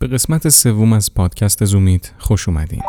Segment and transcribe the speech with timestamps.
[0.00, 2.82] به قسمت سوم از پادکست زومیت خوش اومدین.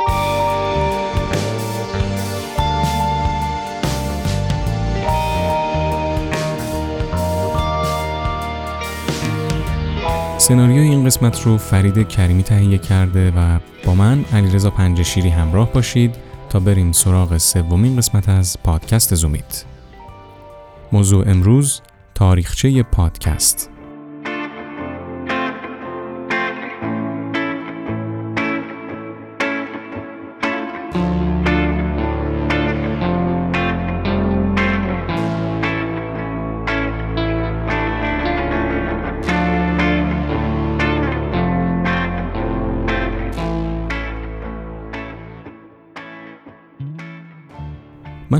[10.37, 16.15] سناریوی این قسمت رو فرید کریمی تهیه کرده و با من علیرضا پنجشیری همراه باشید
[16.49, 19.65] تا بریم سراغ سومین قسمت از پادکست زومیت.
[20.91, 21.81] موضوع امروز
[22.15, 23.70] تاریخچه پادکست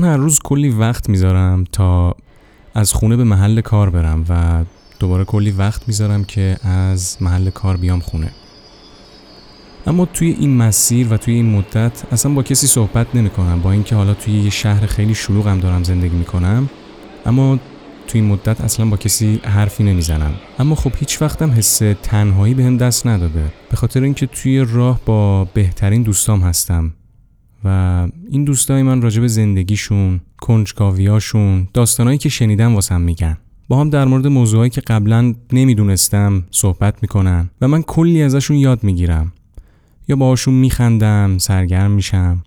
[0.02, 2.16] من هر روز کلی وقت می‌ذارم تا
[2.74, 4.64] از خونه به محل کار برم و
[4.98, 8.30] دوباره کلی وقت می‌ذارم که از محل کار بیام خونه.
[9.86, 13.72] اما توی این مسیر و توی این مدت اصلا با کسی صحبت نمی کنم با
[13.72, 16.70] اینکه حالا توی یه شهر خیلی شلوغم دارم زندگی می کنم
[17.26, 17.58] اما
[18.06, 20.34] توی این مدت اصلا با کسی حرفی نمی‌زنم.
[20.58, 25.00] اما خب هیچ وقتم حس تنهایی بهم به دست نداده به خاطر اینکه توی راه
[25.06, 26.92] با بهترین دوستام هستم.
[27.64, 33.38] و این دوستای من راجع به زندگیشون، کنجکاویاشون، داستانایی که شنیدم واسم میگن.
[33.68, 38.84] با هم در مورد موضوعایی که قبلا نمی‌دونستم صحبت می‌کنن و من کلی ازشون یاد
[38.84, 39.32] می‌گیرم.
[40.08, 42.42] یا باهاشون میخندم، سرگرم میشم.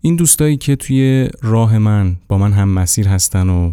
[0.00, 3.72] این دوستایی که توی راه من با من هم مسیر هستن و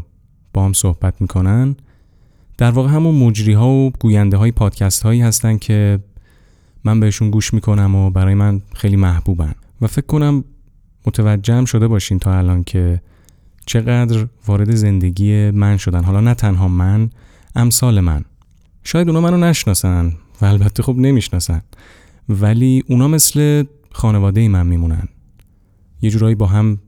[0.54, 1.76] با هم صحبت می‌کنن
[2.58, 6.00] در واقع همون مجری ها و گوینده های پادکست هایی هستن که
[6.84, 9.56] من بهشون گوش می‌کنم و برای من خیلی محبوبن
[9.88, 10.44] فکر کنم
[11.06, 13.02] متوجهم شده باشین تا الان که
[13.66, 16.04] چقدر وارد زندگی من شدن.
[16.04, 17.10] حالا نه تنها من
[17.56, 18.26] امثال من.
[18.84, 21.62] شاید اونا منو نشناسن و البته خب نمی‌شناسن.
[22.30, 25.08] ولی اونا مثل خانواده من میمونن.
[26.02, 26.80] یه جورایی با هم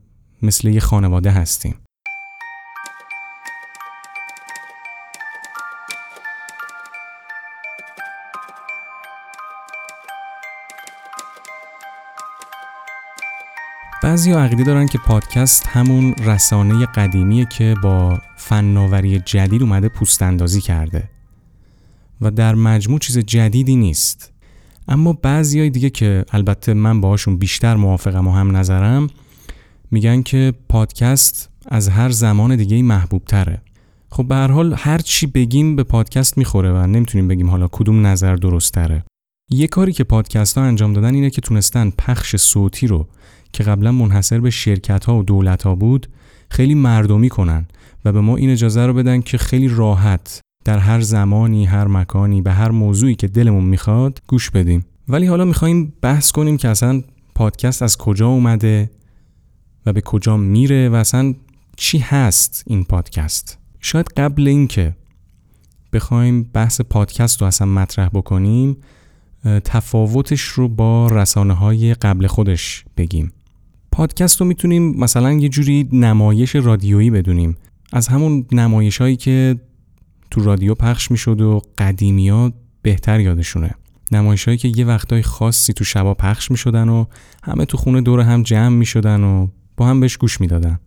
[0.42, 1.74] مثل یه خانواده هستیم.
[14.08, 20.60] بعضی عقیده دارن که پادکست همون رسانه قدیمیه که با فناوری جدید اومده پوست اندازی
[20.60, 21.10] کرده
[22.20, 24.32] و در مجموع چیز جدیدی نیست.
[24.88, 29.06] اما بعضی های دیگه که البته من باهاشون بیشتر موافقم و هم نظرم
[29.90, 33.62] میگن که پادکست از هر زمان دیگه محبوب تره
[34.10, 38.06] خب به هر حال هر چی بگیم به پادکست می‌خوره و نمی‌تونیم بگیم حالا کدوم
[38.06, 39.04] نظر درست تره
[39.50, 43.08] یه کاری که پادکست ها انجام دادن اینه که تونستن پخش صوتی رو
[43.52, 46.06] که قبلا منحصر به شرکت ها و دولت ها بود
[46.50, 47.66] خیلی مردمی کنن
[48.04, 52.42] و به ما این اجازه رو بدن که خیلی راحت در هر زمانی هر مکانی
[52.42, 54.84] به هر موضوعی که دلمون می‌خواد گوش بدیم.
[55.08, 57.02] ولی حالا می‌خوایم بحث کنیم که اصلا
[57.34, 58.90] پادکست از کجا اومده
[59.86, 61.34] و به کجا میره و اصلا
[61.76, 63.58] چی هست این پادکست.
[63.80, 64.96] شاید قبل اینکه
[65.92, 68.76] بخوایم بحث پادکست رو اصلا مطرح بکنیم
[69.64, 73.32] تفاوتش رو با رسانه های قبل خودش بگیم.
[73.98, 77.56] پادکست رو می‌تونیم مثلا یه جوری نمایش رادیویی بدونیم.
[77.92, 79.56] از همون نمایش هایی که
[80.30, 83.74] تو رادیو پخش می‌شد و قدیمی ها بهتر یادشونه.
[84.12, 87.04] نمایش هایی که یه وقتای خاصی تو شبا پخش می‌شدن و
[87.42, 90.78] همه تو خونه دور هم جمع می‌شدن و با هم بهش گوش می‌دادن.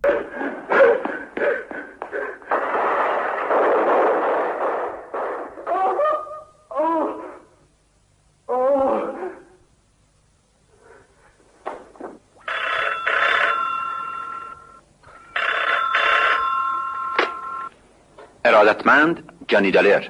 [18.61, 20.01] ارادتمند جانی دالر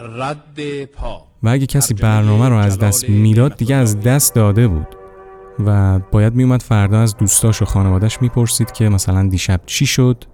[0.00, 1.26] رد پا.
[1.42, 4.86] و اگه کسی برنامه رو از دست می‌داد دیگه از دست داده بود.
[5.66, 10.24] و باید میومد فردا از دوستاش و خانوادش می‌پرسید که مثلا دیشب چی شد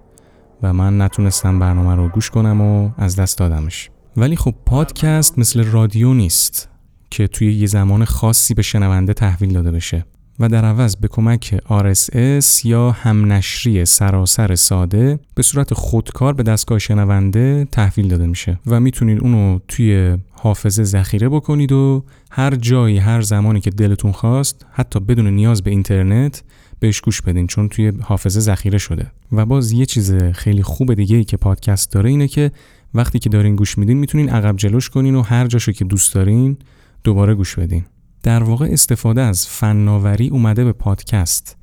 [0.62, 3.90] و من نتونستم برنامه رو گوش کنم و از دست دادمش.
[4.16, 6.68] ولی خب پادکست مثل رادیو نیست
[7.10, 10.04] که توی یه زمان خاصی به شنونده تحویل داده بشه.
[10.40, 16.78] و در عوض به کمک RSS یا همنشری سراسر ساده به صورت خودکار به دستگاه
[16.78, 23.20] شنونده تحویل داده میشه و می‌تونید اونو توی حافظه ذخیره بکنید و هر جایی هر
[23.20, 26.42] زمانی که دلتون خواست حتی بدون نیاز به اینترنت
[26.78, 29.06] بهش گوش بدین چون توی حافظه ذخیره شده.
[29.32, 32.50] و باز یه چیز خیلی خوب دیگه ای که پادکست داره اینه که
[32.94, 36.56] وقتی که دارین گوش میدین می‌تونین عقب جلوش کنین و هر جاشو که دوست دارین
[37.04, 37.84] دوباره گوش بدین.
[38.22, 41.56] در واقع استفاده از فناوری اومده به پادکست.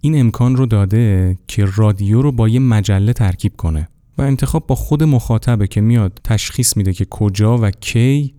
[0.00, 3.88] این امکان رو داده که رادیو رو با یه مجله ترکیب کنه
[4.18, 8.34] و انتخاب با خود مخاطبه که میاد تشخیص میده که کجا و کی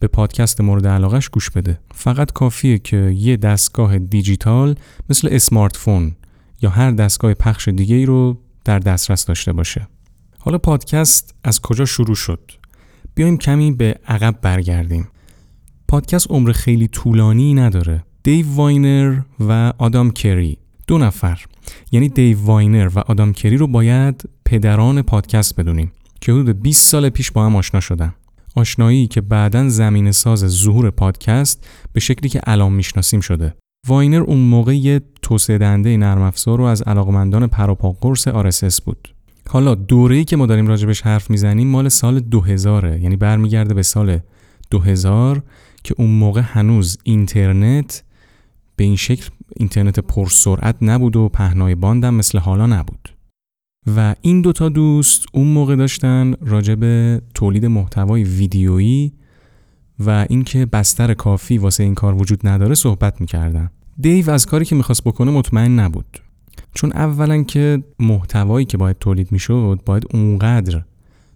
[0.00, 1.80] به پادکست مورد علاقش گوش بده.
[1.94, 4.74] فقط کافیه که یه دستگاه دیجیتال
[5.10, 6.16] مثل اسمارت فون
[6.62, 9.88] یا هر دستگاه پخش دیگه ای رو در دسترس داشته باشه.
[10.38, 12.50] حالا پادکست از کجا شروع شد؟
[13.14, 15.08] بیایم کمی به عقب برگردیم.
[15.88, 18.04] پادکست عمر خیلی طولانی نداره.
[18.22, 20.58] دیو واینر و آدام کری.
[20.86, 21.40] دو نفر.
[21.92, 27.08] یعنی دیو واینر و آدام کری رو باید پدران پادکست بدونیم که حدود 20 سال
[27.08, 28.14] پیش با هم آشنا شدن.
[28.54, 33.54] آشنایی که بعدا زمینه‌ساز ظهور پادکست به شکلی که الان می‌شناسیم شده.
[33.88, 39.08] واینر اون موقع یه توسعه دهنده نرم افزار و از علاقمندان پروپا قرص RSS بود.
[39.48, 44.18] حالا دوره‌ای که ما داریم راجبش حرف می‌زنیم مال سال 2000 یعنی برمیگرده به سال
[44.70, 45.42] 2000
[45.86, 48.04] که اون موقع هنوز اینترنت
[48.76, 53.08] به این شکل اینترنت پرسرعت نبود و پهنای باندم مثل حالا نبود.
[53.96, 59.12] و این دوتا دوست اون موقع داشتن راجع به تولید محتوای ویدیویی
[59.98, 63.70] و اینکه بستر کافی واسه این کار وجود نداره صحبت می‌کردن.
[64.00, 66.18] دیو از کاری که می‌خواست بکنه مطمئن نبود.
[66.74, 70.82] چون اولا که محتوایی که باید تولید می‌شد باید اونقدر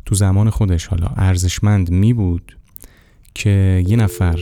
[0.05, 2.57] تو زمان خودش حالا ارزشمند می بود
[3.35, 4.41] که یه نفر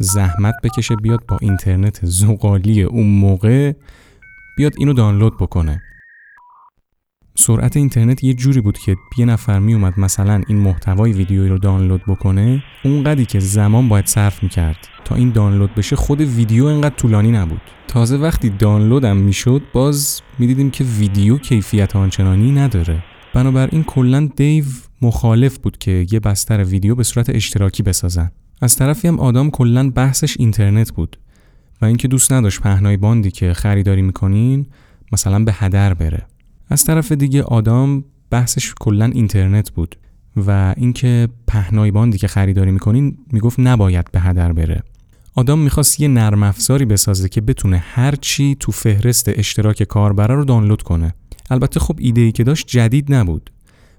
[0.00, 3.72] زحمت بکشه بیاد با اینترنت زغالی اون موقع
[4.56, 5.82] بیاد اینو دانلود بکنه.
[7.38, 11.58] سرعت اینترنت یه جوری بود که یه نفر می اومد مثلا این محتوای ویدیویی رو
[11.58, 16.94] دانلود بکنه اونقدری که زمان باید صرف می‌کرد تا این دانلود بشه خود ویدیو انقدر
[16.94, 17.60] طولانی نبود.
[17.88, 23.04] تازه وقتی دانلود هم می‌شد باز می‌دیدیم که ویدیو کیفیت آنچنانی نداره.
[23.34, 24.64] بنابراین کلا دیو
[25.02, 28.30] مخالف بود که یه بستر ویدیو به صورت اشتراکی بسازن.
[28.60, 31.18] از طرفی هم آدم کلا بحثش اینترنت بود
[31.82, 34.66] و اینکه دوست نداشت پهنای باندی که خریداری می‌کنین
[35.12, 36.26] مثلا به هدر بره.
[36.70, 39.96] از طرف دیگه آدم بحثش کلا اینترنت بود
[40.36, 44.82] و اینکه پهنای باندی که خریداری می‌کنین می‌گفت نباید به هدر بره.
[45.34, 50.44] آدم می‌خواست یه نرم افزاری بسازه که بتونه هر چی تو فهرست اشتراک کاربره رو
[50.44, 51.14] دانلود کنه.
[51.50, 53.50] البته خب ایده ای که داشت جدید نبود.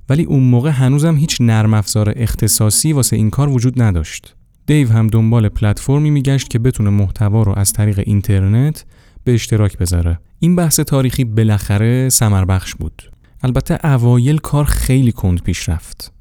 [0.09, 4.35] ولی اون موقع هنوزم هیچ نرم افزار اختصاصی واسه این کار وجود نداشت
[4.65, 8.85] دیو هم دنبال پلتفرمی میگشت که بتونه محتوا رو از طریق اینترنت
[9.23, 13.11] به اشتراک بذاره این بحث تاریخی بالاخره سمر بخش بود
[13.43, 16.13] البته اوایل کار خیلی کند پیش رفت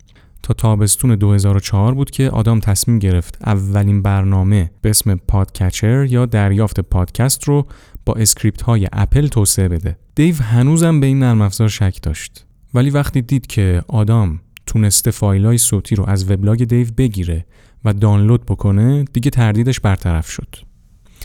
[0.43, 6.81] تا تابستون 2004 بود که آدام تصمیم گرفت اولین برنامه به اسم podcatcher یا دریافت
[6.81, 7.67] پادکست رو
[8.07, 9.99] با script های اپل توسعه بده.
[10.15, 12.48] دیو هنوزم به این نرم افزار شک داشت.
[12.75, 17.47] ولی وقتی دید که آدام تونسته فایلای صوتی رو از وبلاگ دیو بگیره
[17.85, 20.57] و دانلود بکنه دیگه تردیدش برطرف شد.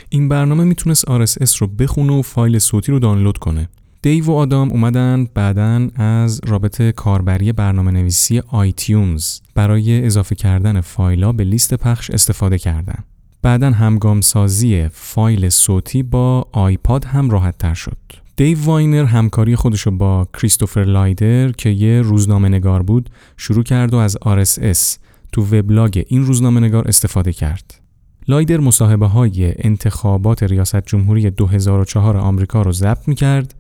[0.10, 3.69] این برنامه می‌تونست RSS رو بخونه و فایل صوتی رو دانلود کنه.
[4.01, 11.31] دیو و آدام اومدن بعدا از رابط کاربری برنامه نویسی iTunes برای اضافه کردن فایلا
[11.31, 13.04] به لیست پخش استفاده کردن.
[13.42, 18.23] بعدا همگام سازی فایل صوتی با iPod هم راحت تر شد.
[18.35, 23.97] دیو واینر همکاری خودشو با کریستوفر لایدر که یه روزنامه نگار بود شروع کرد و
[23.97, 24.97] از RSS
[25.31, 27.81] تو وبلاگ این روزنامه نگار استفاده کرد.
[28.27, 33.56] لایدر مصاحبه های انتخابات ریاست جمهوری 2004 آمریکا رو ضبط می کرد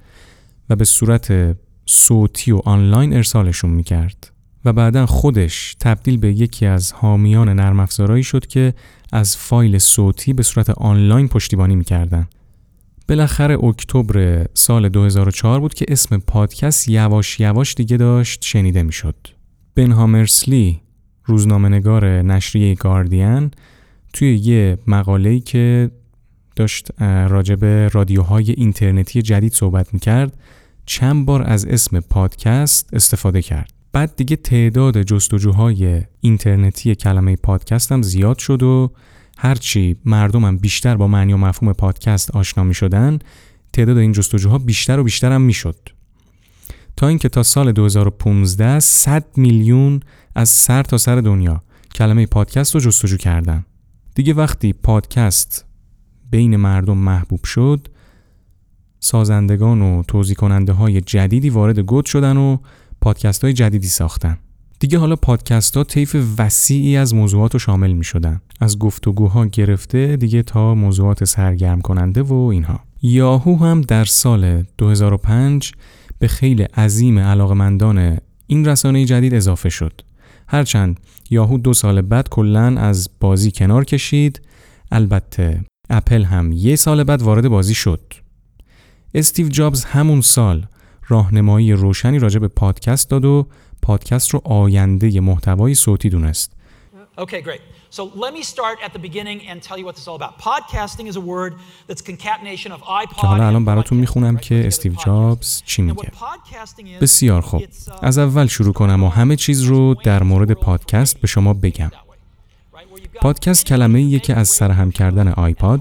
[0.69, 1.55] و به صورت
[1.85, 4.31] صوتی و آنلاین ارسالشون می کرد.
[4.65, 8.73] و بعدا خودش تبدیل به یکی از حامیان نرم افزارهایی شد که
[9.11, 12.27] از فایل صوتی به صورت آنلاین پشتیبانی می‌کردن.
[13.07, 19.15] بالاخره اکتبر سال 2004 بود که اسم پادکست یواش یواش دیگه داشت شنیده می‌شد.
[19.75, 20.81] بن هامرسلی
[21.25, 23.51] روزنامه نگار نشریه گاردین
[24.13, 25.91] توی یه مقاله‌ای که
[26.55, 30.37] داشت راجب رادیوهای اینترنتی جدید صحبت می‌کرد
[30.85, 33.73] چند بار از اسم پادکست استفاده کرد.
[33.91, 38.91] بعد دیگه تعداد جستجوهای اینترنتی کلمه پادکست هم زیاد شد و
[39.37, 43.19] هرچی مردمم بیشتر با معنی و مفهوم پادکست آشنا می شدن
[43.73, 45.89] تعداد این جستجوها بیشتر و بیشتر هم می شد.
[46.95, 49.99] تا اینکه تا سال 2015 100 میلیون
[50.35, 51.61] از سر تا سر دنیا
[51.95, 53.65] کلمه پادکست رو جستجو کردن.
[54.15, 55.65] دیگه وقتی پادکست
[56.31, 57.87] بین مردم محبوب شد
[58.99, 62.57] سازندگان و توضیح کننده های جدیدی وارد گود شدن و
[63.01, 64.37] پادکست های جدیدی ساختن.
[64.83, 68.41] دیگه حالا پادکست ها طیف وسیعی از موضوعات رو شامل می شدن.
[68.59, 72.79] از گفتگوها گرفته دیگه تا موضوعات سرگرم کننده و اینها.
[73.01, 75.71] یاهو هم در سال 2005
[76.19, 80.01] به خیلی عظیم علاقمندان این رسانه جدید اضافه شد.
[80.47, 80.99] هرچند
[81.29, 84.41] یاهو دو سال بعد کلا از بازی کنار کشید
[84.91, 88.13] البته اپل هم یه سال بعد وارد بازی شد.
[89.13, 90.65] استیو جابز همون سال
[91.07, 93.47] راهنمایی روشنی راجع به پادکست داد و
[93.83, 96.51] پادکست رو آینده محتوای صوتی دونست.
[97.17, 97.61] Okay, great.
[97.97, 100.33] So let me start at the beginning and tell you what this is all about.
[100.51, 101.53] Podcasting is a word
[101.87, 106.11] that's concatenation of iPod که حالا الان براتون می‌خونم که استیو جابز چی میگه.
[107.01, 107.61] بسیار خوب.
[107.61, 107.65] Uh,
[108.01, 111.91] از اول شروع کنم و همه چیز رو در مورد پادکست به شما بگم.
[113.21, 115.79] پادکست کلمه ایه که از سرهم کردن آیپاد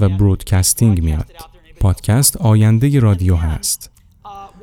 [0.00, 1.26] و برودکاستینگ میاد.
[1.80, 3.90] پادکست آینده رادیو هست.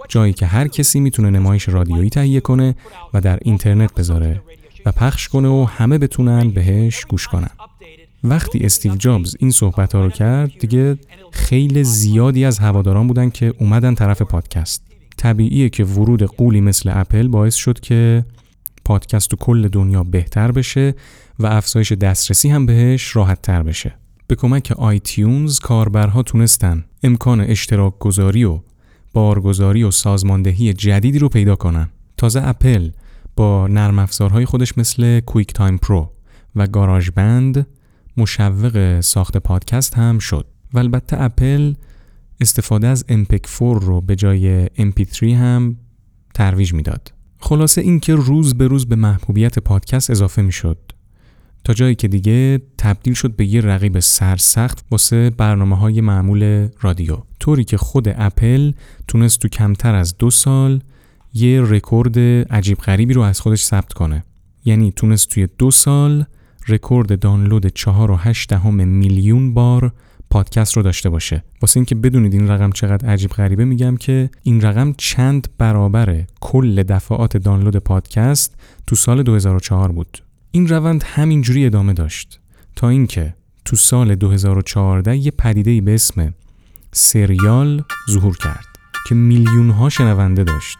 [0.08, 2.76] جایی که هر کسی می‌تونه نمایش رادیویی تهیه کنه
[3.14, 4.42] و در اینترنت بذاره
[4.86, 7.50] و پخش کنه و همه بتونن بهش گوش کنن.
[8.24, 10.98] وقتی استیو جابز این صحبت ها رو کرد دیگه
[11.32, 14.84] خیلی زیادی از هواداران بودن که اومدن طرف پادکست
[15.18, 18.26] طبیعیه که ورود قولی مثل اپل باعث شد که
[18.86, 20.96] پادکست تو کل دنیا بهتر بشه
[21.40, 23.96] و افزایش دسترسی هم بهش راحت تر بشه
[24.28, 28.60] به کمک iTunes کاربرها تونستن امکان اشتراک گذاری و
[29.16, 31.90] بارگذاری و سازماندهی جدیدی رو پیدا کنن.
[32.18, 32.90] تازه اپل
[33.36, 36.12] با نرم افزارهای خودش مثل QuickTime Pro
[36.56, 37.68] و GarageBand
[38.18, 40.48] مشوق ساخت پادکست هم شد.
[40.74, 41.74] و البته اپل
[42.42, 45.78] استفاده از MPEG 4 رو به جای MP3 هم
[46.34, 47.14] ترویج می‌داد.
[47.40, 50.85] خلاصه اینکه روز به روز به محبوبیت پادکست اضافه می‌شد.
[51.66, 57.18] تا جایی که دیگه تبدیل شد به یه رقیب سرسخت واسه برنامه های معمول رادیو.
[57.40, 58.72] طوری که خود اپل
[59.08, 60.82] تونست تو کمتر از دو سال
[61.34, 62.20] یه رکورد
[62.52, 64.24] عجیب غریبی رو از خودش ثبت کنه.
[64.66, 66.26] یعنی تونست توی دو سال
[66.68, 69.92] رکورد دانلود 4.8 دهم میلیون بار
[70.30, 71.44] پادکست رو داشته باشه.
[71.62, 76.84] واسه اینکه بدونید این رقم چقدر عجیب غریبه میگم که این رقم چند برابر کل
[76.84, 78.56] دفعات دانلود پادکست
[78.88, 80.25] تو سال 2004 بود.
[80.56, 82.40] این روند همینجوری ادامه داشت
[82.76, 83.36] تا اینکه
[83.66, 86.34] تو سال 2014 یه پدیده به اسم
[86.92, 88.66] سریال ظهور کرد
[89.08, 90.78] که میلیون ها شنونده داشت.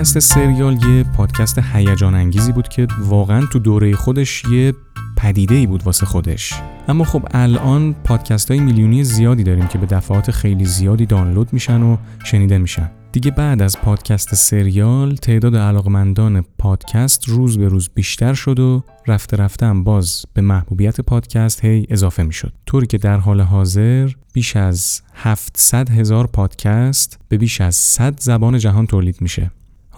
[0.00, 4.74] پادکست سریال یه پادکست هیجان انگیزی بود که واقعا تو دوره خودش یه
[5.16, 6.54] پدیده ای بود واسه خودش.
[6.88, 11.82] اما خب الان پادکست های میلیونی زیادی داریم که به دفعات خیلی زیادی دانلود میشن
[11.82, 12.90] و شنیده میشن.
[13.12, 19.36] دیگه بعد از پادکست سریال تعداد علاقمندان پادکست روز به روز بیشتر شد و رفته
[19.36, 22.52] رفته هم باز به محبوبیت پادکست هی اضافه می‌شد.
[22.66, 28.58] طوری که در حال حاضر بیش از 700 هزار پادکست به بیش از 100 زبان
[28.58, 29.50] جهان تولید میشه.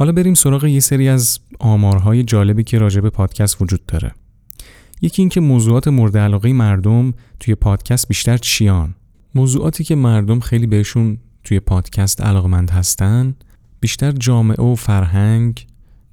[0.02, 4.12] حالا بریم سراغ یه سری از آمارهای جالبی که راجع به پادکست وجود داره.
[5.02, 8.94] یکی اینکه موضوعات مورد علاقه مردم توی پادکست بیشتر چیان؟
[9.34, 13.34] موضوعاتی که مردم خیلی بهشون توی پادکست علاقمند هستن
[13.80, 15.66] بیشتر جامعه و فرهنگ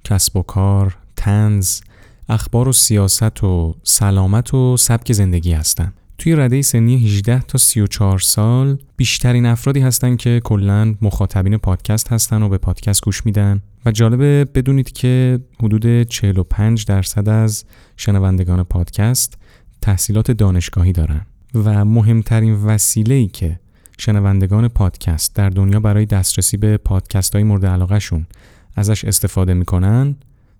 [0.03, 1.81] کسب و کار تنز
[2.29, 5.93] اخبار و سیاست و سلامت و سبک زندگی هستن.
[6.19, 12.43] توی رده سنی 18 تا 34 سال بیشترین افرادی هستن که کلا مخاطبین پادکست هستن
[12.43, 13.61] و به پادکست گوش میدن.
[13.85, 17.65] و جالبه بدونید که حدود 45 درصد از
[17.97, 19.37] شنوندگان پادکست
[19.81, 21.25] تحصیلات دانشگاهی دارن.
[21.55, 23.59] و مهمترین وسیله ای که
[23.97, 28.27] شنوندگان پادکست در دنیا برای دسترسی به پادکست های مورد علاقه شون
[28.75, 30.15] ازش استفاده می‌کنن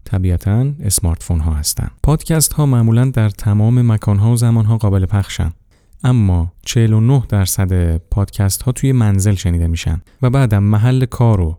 [0.05, 1.89] طبیعتا اسمارت فون ها هستن.
[2.03, 5.51] پادکست ها معمولا در تمام مکان ها و زمان ها قابل پخشن.
[6.03, 11.57] اما 49 درصد پادکست ها توی منزل شنیده میشن و بعدم محل کار و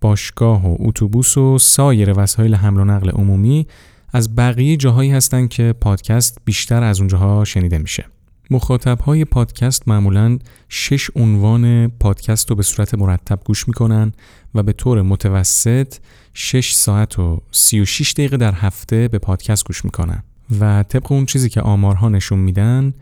[0.00, 3.66] باشگاه و اتوبوس و سایر وسایل حمل و نقل عمومی
[4.12, 8.04] از بقیه جاهایی هستن که پادکست بیشتر از اونجاها شنیده میشه.
[8.50, 10.38] مخاطب های پادکست معمولا
[10.68, 14.12] شش عنوان پادکست رو به صورت مرتب گوش می‌کنن
[14.56, 15.94] و به طور متوسط
[16.34, 20.22] 6 ساعت و 36 دقیقه در هفته به پادکست گوش می‌کنن
[20.60, 22.94] و طبق اون چیزی که آمارها نشون میدن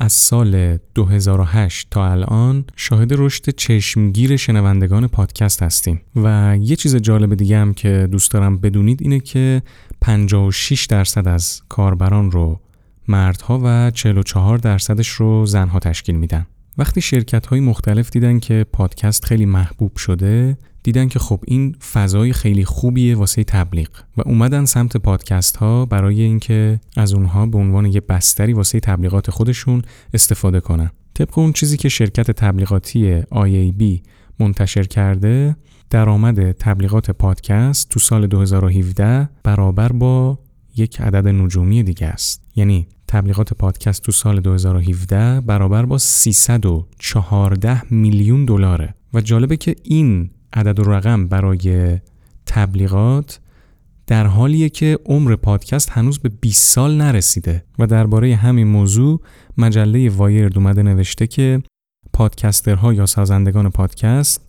[0.00, 7.34] از سال 2008 تا الان شاهد رشد چشمگیر شنوندگان پادکست هستیم و یه چیز جالب
[7.34, 9.62] دیگه هم که دوست دارم بدونید اینه که
[10.00, 12.60] 56 درصد از کاربران رو
[13.08, 16.46] مردها و 44 درصدش رو زنها تشکیل میدن.
[16.78, 22.32] وقتی شرکت های مختلف دیدن که پادکست خیلی محبوب شده دیدن که خب این فضای
[22.32, 27.86] خیلی خوبیه واسه تبلیغ و اومدن سمت پادکست ها برای اینکه از اونها به عنوان
[27.86, 29.82] یه بستری واسه تبلیغات خودشون
[30.14, 30.90] استفاده کنن.
[31.14, 34.08] طبق اون چیزی که شرکت تبلیغاتی IAB
[34.38, 35.56] منتشر کرده
[35.90, 40.38] درآمد تبلیغات پادکست تو سال 2017 برابر با
[40.76, 42.42] یک عدد نجومی دیگه است.
[42.56, 48.94] یعنی تبلیغات پادکست تو سال 2017 برابر با 314 میلیون دلاره.
[49.14, 51.98] و جالبه که این عدد و رقم برای
[52.46, 53.40] تبلیغات
[54.06, 59.20] در حالیه که عمر پادکست هنوز به 20 سال نرسیده و درباره همین موضوع
[59.58, 61.62] مجله وایرد اومده نوشته که
[62.12, 64.40] پادکسترها یا سازندگان پادکست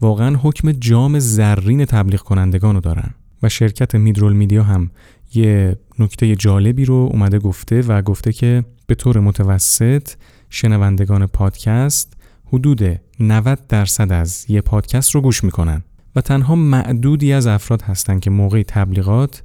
[0.00, 4.90] واقعا حکم جام زرین تبلیغ کنندگان رو دارن و شرکت میدرول میدیا هم
[5.34, 10.08] یه نکته جالبی رو اومده گفته و گفته که به طور متوسط
[10.50, 12.19] شنوندگان پادکست
[12.52, 15.82] حدود 90 درصد از یه پادکست رو گوش می‌کنن
[16.16, 19.42] و تنها معدودی از افراد هستن که موقع تبلیغات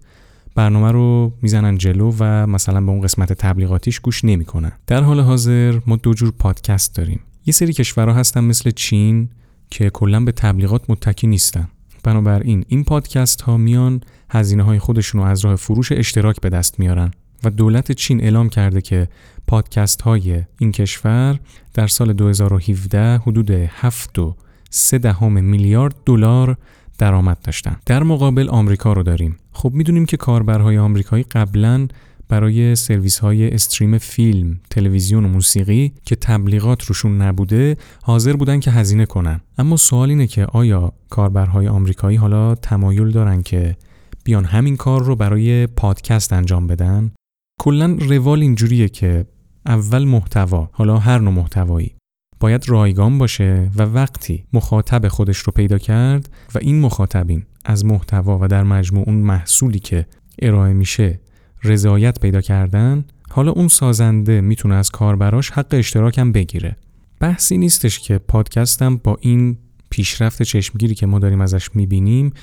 [0.55, 4.71] برنامه رو می‌زنن جلو و مثلا به اون قسمت تبلیغاتیش گوش نمی‌کنن.
[4.87, 7.19] در حال حاضر ما دو جور پادکست داریم.
[7.45, 9.29] یه سری کشورها هستن مثل چین
[9.69, 11.67] که کلا به تبلیغات متکی نیستن.
[12.03, 16.79] بنابراین این پادکست ها میان هزینه های خودشون رو از راه فروش اشتراک به دست
[16.79, 17.11] میارن
[17.43, 19.07] و دولت چین اعلام کرده که
[19.47, 21.39] پادکست های این کشور
[21.73, 24.35] در سال 2017 حدود 7 و
[24.69, 26.57] 3 دهم میلیارد دلار
[26.97, 27.77] درآمد داشتن.
[27.85, 29.37] در مقابل آمریکا رو داریم.
[29.51, 31.87] خب می‌دونیم که کاربرهای آمریکایی قبلا
[32.29, 38.71] برای سرویس های استریم فیلم، تلویزیون و موسیقی که تبلیغات روشون نبوده حاضر بودن که
[38.71, 39.41] هزینه کنن.
[39.57, 43.75] اما سوال اینه که آیا کاربرهای آمریکایی حالا تمایل دارن که
[44.23, 47.11] بیان همین کار رو برای پادکست انجام بدن؟
[47.59, 49.25] کلا روال اینجوریه که
[49.65, 51.95] اول محتوا حالا هر نوع محتوایی
[52.39, 58.39] باید رایگان باشه و وقتی مخاطب خودش رو پیدا کرد و این مخاطبین از محتوا
[58.41, 60.05] و در مجموع اون محصولی که
[60.41, 61.19] ارائه میشه
[61.63, 66.75] رضایت پیدا کردن حالا اون سازنده می‌تونه از کاربراش حق اشتراکم بگیره.
[67.19, 69.57] بحثی نیستش که پادکستم با این
[69.89, 72.33] پیشرفت چشمگیری که ما داریم ازش می‌بینیم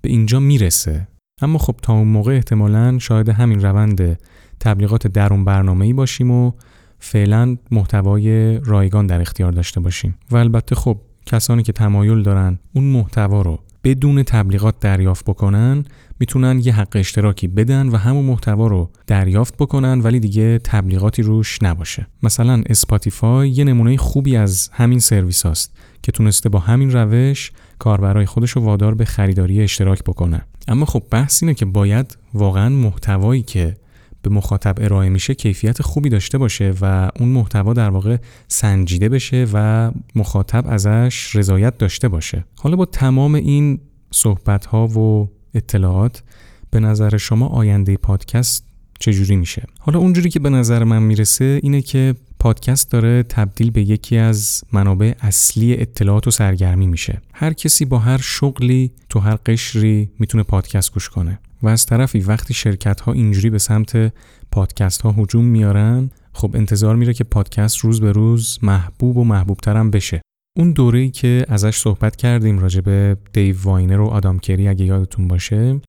[0.00, 1.08] به اینجا می‌رسه.
[1.42, 4.18] اما خب تا اون موقع احتمالا شاید همین روند
[4.60, 6.52] تبلیغات درون برنامه ای باشیم و
[6.98, 10.14] فعلا محتوای رایگان در اختیار داشته باشیم.
[10.30, 15.84] و البته خب کسانی که تمایل دارن اون محتوا رو بدون تبلیغات دریافت بکنن
[16.20, 21.62] می‌تونن یه حق اشتراکی بدن و همون محتوا رو دریافت بکنن ولی دیگه تبلیغاتی روش
[21.62, 22.06] نباشه.
[22.22, 28.26] مثلا اسپاتیفای یه نمونه خوبی از همین سرویس هاست که تونسته با همین روش کاربرای
[28.26, 30.42] خودش رو وادار به خریداری اشتراک بکنه.
[30.68, 33.76] اما خب بحث اینه که باید واقعا محتوایی که
[34.22, 38.16] به مخاطب ارائه میشه کیفیت خوبی داشته باشه و اون محتوا در واقع
[38.48, 42.44] سنجیده بشه و مخاطب ازش رضایت داشته باشه.
[42.56, 43.80] حالا با تمام این
[44.10, 46.22] صحبت ها و اطلاعات
[46.70, 48.66] به نظر شما آینده پادکست
[48.98, 53.82] چجوری میشه؟ حالا اونجوری که به نظر من می‌رسه اینه که پادکست داره تبدیل به
[53.82, 57.22] یکی از منابع اصلی اطلاعات و سرگرمی میشه.
[57.34, 61.38] هر کسی با هر شغلی تو هر قشری می‌تونه پادکست گوش کنه.
[61.62, 64.12] و از طرفی وقتی شرکت ها اینجوری به سمت
[64.50, 69.90] پادکست ها هجوم میارن خب انتظار میره که پادکست روز به روز محبوب و محبوبترم
[69.90, 70.20] بشه.
[70.56, 75.28] اون دوره‌ای که ازش صحبت کردیم راجع به دیو واینر و آدام کری اگه یادتون
[75.28, 75.80] باشه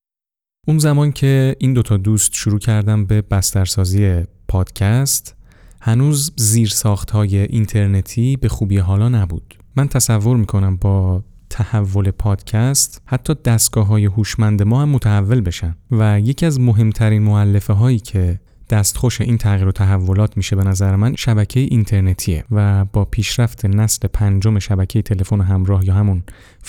[0.68, 5.36] اون زمان که این دوتا دوست شروع کردم به بسترسازی پادکست
[5.82, 6.74] هنوز زیر
[7.12, 9.56] های اینترنتی به خوبی حالا نبود.
[9.76, 15.76] من تصور می‌کنم با تحول پادکست حتی دستگاه های هوشمند ما هم متحول بشن.
[15.92, 20.96] و یکی از مهمترین معلفه هایی که دستخوش این تغییر و تحولات میشه به نظر
[20.96, 26.24] من شبکه اینترنتیه و با پیشرفت نسل پنجم شبکه تلفن همراه یا همون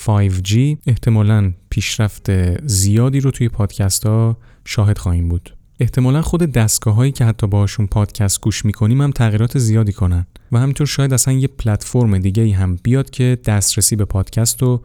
[0.05, 2.31] 5G احتمالا پیشرفت
[2.67, 5.55] زیادی رو توی پادکست ها شاهد خواهیم بود.
[5.83, 10.25] احتمالا خود دستگاه هایی که حتی باشون پادکست گوش می‌کنیم هم تغییرات زیادی کنن.
[10.51, 14.81] و همینطور شاید اصلا یه پلتفرم دیگه ای هم بیاد که دسترسی به پادکست رو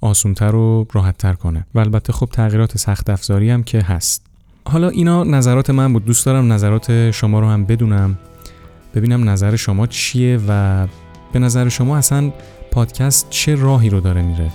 [0.00, 1.66] آسونتر و راحتتر کنه.
[1.74, 4.26] و البته خب تغییرات سخت افزاری هم که هست.
[4.66, 6.04] حالا اینا نظرات من بود.
[6.04, 8.18] دوست دارم نظرات شما رو هم بدونم.
[8.94, 10.86] ببینم نظر شما چیه و
[11.32, 12.32] به نظر شما اصلا
[12.70, 14.50] پادکست چه راهی رو داره میره؟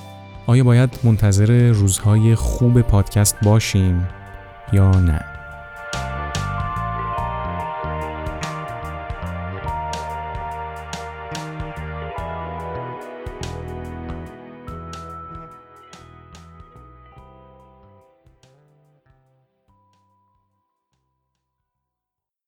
[0.48, 4.08] آیا باید منتظر روزهای خوب پادکست باشیم
[4.74, 5.37] یا نه؟